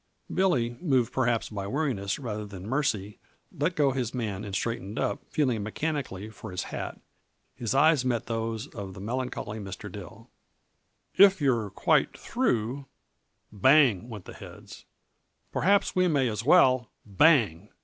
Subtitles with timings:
[0.33, 3.19] Billy, moved perhaps by weariness rather than mercy,
[3.55, 6.99] let go his man and straightened up, feeling mechanically for his hat.
[7.53, 9.91] His eyes met those of the melancholy Mr.
[9.91, 10.27] Dill.
[11.17, 12.87] "If you're quite through"
[13.51, 14.09] bang!
[14.09, 14.85] went the heads
[15.51, 17.69] "perhaps we may as well" bang!